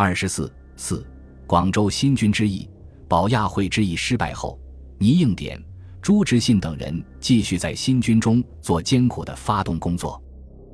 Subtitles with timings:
[0.00, 1.04] 二十四四，
[1.44, 2.70] 广州新军之役、
[3.08, 4.56] 保亚会之役失败后，
[4.96, 5.60] 倪应典、
[6.00, 10.22] 朱执信等人继续在新军中做艰苦的发动工作。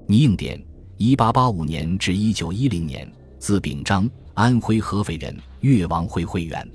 [0.06, 0.62] 倪应典，
[0.98, 6.70] 一八八五年至一九一零年，字秉章，安徽合肥人，越王会会员。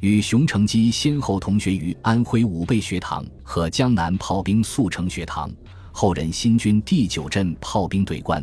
[0.00, 5.52] 与熊成基先后同学于安徽武备学堂和江南炮兵速成学堂，
[5.92, 8.42] 后任新军第九镇炮兵队官。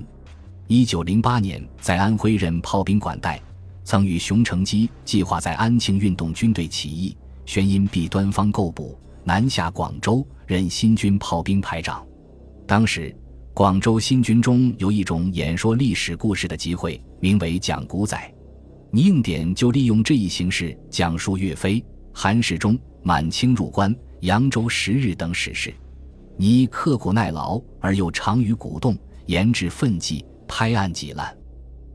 [0.71, 3.41] 一九零八年在安徽任炮兵管带，
[3.83, 12.05] 曾与熊承基计划在安庆运动军队起义，宣因弊端方构补，南下广州任新军炮兵排长。
[12.67, 13.11] 当时，
[13.51, 18.15] 广州新军中有一种演说历史故事的机会，名为讲古仔。
[18.91, 21.83] 倪应典就利用这一形式讲述岳飞、
[22.13, 25.73] 韩世忠、满清入关、扬州十日等史事。
[26.37, 31.33] 倪刻苦耐劳而又长于鼓动，言之奋际，拍案几烂。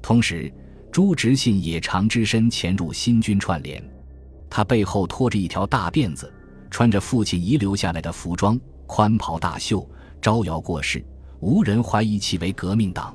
[0.00, 0.50] 同时，
[0.90, 3.82] 朱执信也常只身潜入新军串联，
[4.48, 6.32] 他背后拖着一条大辫子，
[6.70, 9.86] 穿着父亲遗留下来的服装，宽袍大袖，
[10.22, 11.04] 招摇过市，
[11.40, 13.14] 无人怀疑其为革命党。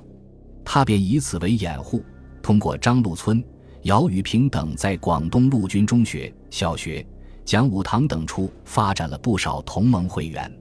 [0.65, 2.03] 他便以此为掩护，
[2.43, 3.43] 通过张路村。
[3.83, 7.05] 姚雨平等在广东陆军中学、小学、
[7.45, 10.51] 讲武堂等处发展了不少同盟会员。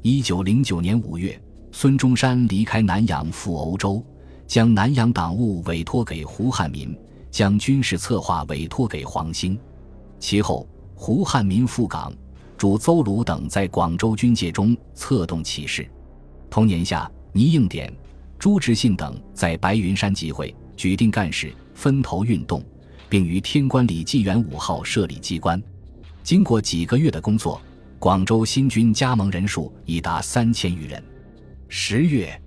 [0.00, 4.00] 一九零九年五月，孙中山离开南洋赴欧洲，
[4.52, 6.94] 将南洋党务委托给胡汉民，
[7.30, 9.58] 将军事策划委托给黄兴。
[10.20, 12.12] 其后，胡汉民赴港，
[12.58, 15.88] 主邹鲁等在广州军界中策动起事。
[16.50, 17.90] 同年夏，倪应典、
[18.38, 21.50] 朱执信等在白云山集会，举定干事。
[21.72, 22.62] 分头运动，
[23.08, 25.58] 并于天官里纪元五号设立机关。
[26.22, 27.58] 经过几个月的工作，
[27.98, 31.02] 广州新军加盟人数已达三千余人。
[31.68, 32.38] 十月，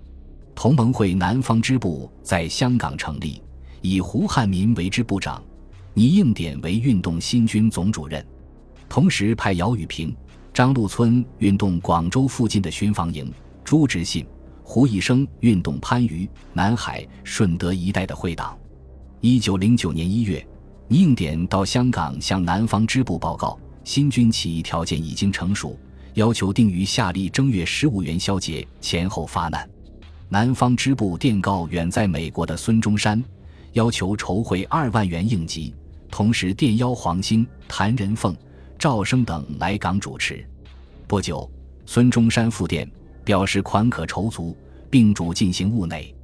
[0.56, 3.42] 同盟会南方支部在香港成立，
[3.82, 5.40] 以胡汉民为支部长，
[5.92, 8.26] 倪应典为运动新军总主任，
[8.88, 10.16] 同时派姚雨平、
[10.54, 13.30] 张路村运动广州附近的巡防营，
[13.64, 14.26] 朱执信、
[14.62, 18.58] 胡一生运动番禺、南海、顺德一带的会党。
[19.20, 20.44] 一九零九年一月，
[20.88, 25.78] 倪应典到香港向南方支部报告，新军起义条件已经成熟，
[26.14, 29.68] 要求定于夏历正月十五元宵节前后发难。
[30.28, 33.22] 南方支部电告远在美国的孙中山，
[33.72, 35.74] 要求筹汇二万元应急，
[36.10, 38.36] 同时电邀黄兴、谭仁凤、
[38.78, 40.44] 赵生等来港主持。
[41.06, 41.48] 不久，
[41.84, 42.90] 孙中山复电
[43.24, 44.56] 表示款可筹足，
[44.90, 46.14] 并主进行务内。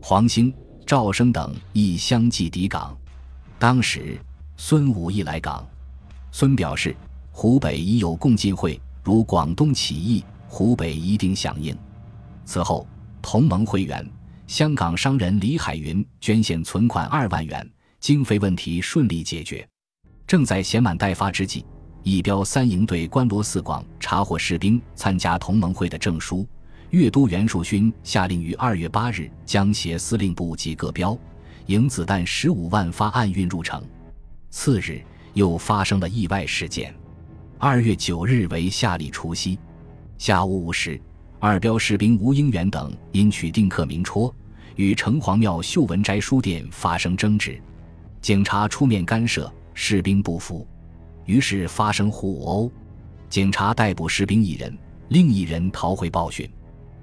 [0.00, 0.52] 黄兴。
[0.86, 2.96] 赵生等亦相继抵港。
[3.58, 4.16] 当时，
[4.56, 5.66] 孙武亦来港。
[6.30, 6.94] 孙表示，
[7.32, 11.76] 湖北已有共进会，如广东起义，湖北一定响应。
[12.44, 12.86] 此后，
[13.28, 14.08] 同盟会员、
[14.46, 19.68] 香港商人李海云捐献存款二万元，经费问题顺利解决。
[20.28, 21.66] 正在闲满待发之际，
[22.04, 26.46] 一标三营队关罗四广查获士兵参加同盟会的证书。
[26.90, 31.18] 粤都袁树勋下令于二月八日将携司令部及各标、
[31.66, 33.82] 营子弹十五万发暗运入城。
[34.50, 35.02] 次日
[35.34, 36.94] 又发生了意外事件。
[37.58, 39.58] 二月九日为夏历除夕，
[40.16, 41.00] 下午五时，
[41.38, 44.34] 二标士兵吴英元等因取定刻名戳，
[44.76, 47.60] 与城隍庙秀文斋书店发生争执，
[48.22, 50.66] 警察出面干涉，士兵不服，
[51.26, 52.72] 于是发生互殴，
[53.28, 54.76] 警察逮捕士兵一人，
[55.08, 56.48] 另一人逃回报讯。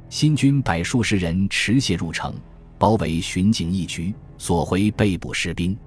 [0.09, 2.33] 新军百数十人持械入城，
[2.77, 5.77] 包围巡警一局，索回被捕士兵。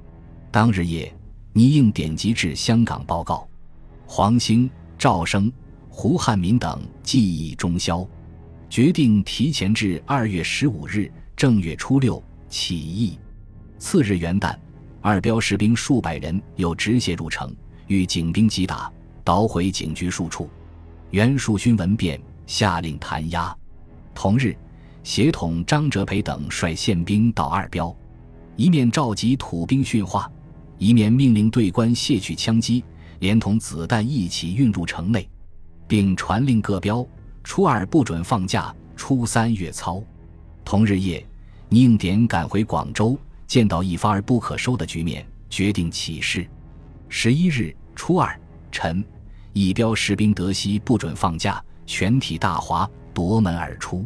[0.53, 1.13] 当日夜，
[1.53, 3.47] 倪应典籍至香港报告，
[4.07, 5.53] 黄兴、赵生、
[5.89, 8.07] 胡汉民等记忆中消，
[8.69, 13.19] 决定提前至二月十五日正月初六起义。
[13.79, 14.57] 次日元旦，
[15.01, 17.55] 二标士兵数百人又直械入城，
[17.87, 18.91] 与警兵击打，
[19.23, 20.51] 捣毁警局数处。
[21.11, 23.57] 袁树勋闻变，下令弹压。
[24.15, 24.57] 同日，
[25.05, 27.95] 协统张哲培等率宪兵到二标，
[28.57, 30.31] 一面召集土兵训话，
[30.79, 32.83] 一面命令队官卸去枪击，
[33.21, 35.29] 连同子弹一起运入城内，
[35.87, 37.07] 并传令各标
[37.47, 40.03] 初二不准放假，初三月操。
[40.65, 41.25] 同日夜，
[41.69, 43.17] 宁典赶回广州，
[43.47, 46.45] 见到一发而不可收的局面，决定起事。
[47.09, 48.37] 十一日初二
[48.73, 49.03] 晨，
[49.53, 52.91] 一标士兵得悉不准放假，全体大哗。
[53.15, 54.05] 夺门而出，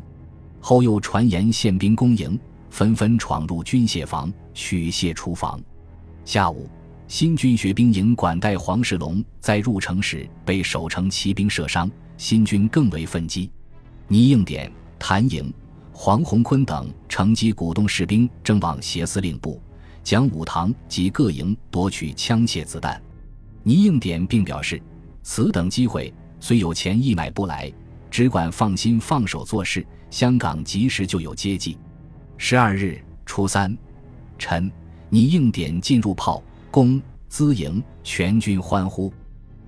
[0.61, 2.39] 后又传言宪兵攻营，
[2.69, 5.59] 纷纷闯入军械房取械出防。
[6.27, 6.69] 下午，
[7.11, 13.51] 新军学兵营管带黄世龙在入城时被守城骑兵射伤，新军更为愤激。
[14.07, 15.53] 倪应典、谭营、
[15.93, 19.61] 黄鸿坤等乘机鼓动士兵正往协司令部，
[20.05, 23.03] 蒋武堂及各营夺取枪械子弹。
[23.65, 24.81] 倪应典并表示，
[25.21, 27.73] 此等机会虽有钱亦买不来，
[28.09, 31.77] 只管放心放手做事，香港及时就有接济。
[32.39, 33.77] 十二日初三，
[34.39, 34.71] 晨，
[35.09, 36.41] 倪应典进入炮
[36.71, 39.13] 公资营，全军欢呼。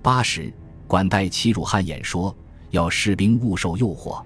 [0.01, 0.53] 八时，
[0.87, 2.33] 管带齐汝汉演说，
[2.71, 4.23] 要士兵勿受诱惑。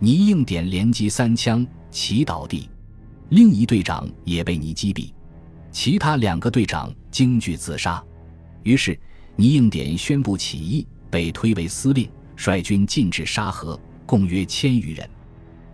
[0.00, 2.68] 倪应典连击三枪，齐倒地。
[3.28, 5.12] 另一队长也被倪击毙，
[5.70, 8.02] 其他两个队长惊惧自杀。
[8.64, 8.98] 于是，
[9.36, 15.08] 倪应典宣布起义，被推为司令，率军进至沙河，共约千余人。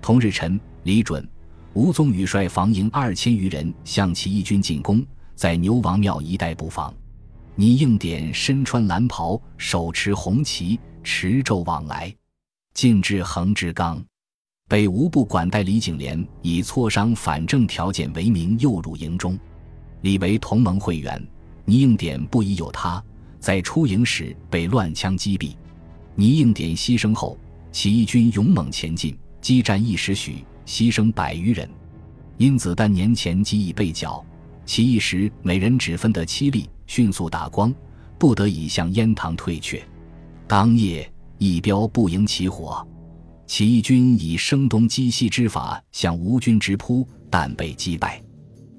[0.03, 1.27] 同日晨，李准、
[1.73, 5.03] 吴宗宇率防营二千余人向起义军进攻，
[5.35, 6.93] 在牛王庙一带布防。
[7.57, 12.13] 倪应典身穿蓝袍，手持红旗，持胄往来，
[12.75, 14.03] 进至横直岗。
[14.69, 19.39] 北吴部管带李景廉以磋商反正条件为名诱入营中，
[20.01, 21.23] 李为同盟会员，
[21.65, 23.01] 倪应典不疑有他，
[23.39, 25.55] 在出营时被乱枪击毙。
[26.17, 27.39] 倪应典牺牲后，
[27.71, 31.69] 起义军勇猛前进，激战一时许，牺牲百余人。
[32.39, 34.25] 因子弹年前即已被缴，
[34.67, 37.73] 起义时每人只分得七粒，迅速打光，
[38.19, 39.83] 不得已向燕塘退却。
[40.47, 42.87] 当夜，一标不营起火。
[43.47, 48.23] 起义军以声东击西之法向吴军直扑，但被击败。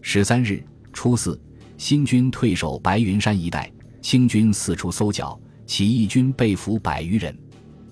[0.01, 1.39] 十三日初四，
[1.77, 3.71] 新军退守白云山一带，
[4.01, 7.37] 清军四处搜剿，起义军被俘百余人，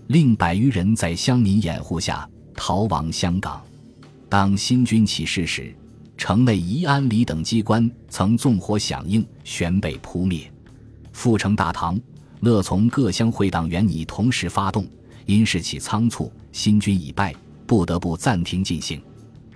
[0.08, 3.64] 另百余人在乡民掩护下逃亡香港。
[4.28, 5.76] 当新军起事时，
[6.26, 10.50] 城内宜安里等机关曾纵火响应，旋被扑灭。
[11.12, 12.00] 阜城大唐，
[12.40, 14.88] 乐从各乡会党员拟同时发动。
[15.26, 17.36] 因事起仓促，新军已败，
[17.68, 19.02] 不得不暂停进行。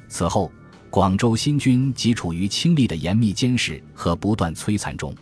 [0.10, 0.52] 此后，
[0.90, 5.16] 广州新军即处于清吏的严密监视和不断摧残中。